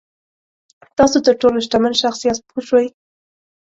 تاسو 0.97 1.17
تر 1.25 1.33
ټولو 1.41 1.57
شتمن 1.65 1.93
شخص 2.01 2.19
یاست 2.23 2.43
پوه 2.49 2.61
شوې!. 2.67 2.87